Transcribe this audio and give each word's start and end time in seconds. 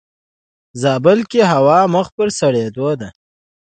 زابل 0.81 1.19
کې 1.31 1.41
هوا 1.51 1.79
مخ 1.93 2.07
پر 2.17 2.27
سړيدو 2.39 2.89
ده. 2.99 3.09